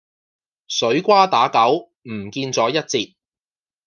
[0.67, 3.13] 水瓜打狗唔見咗一截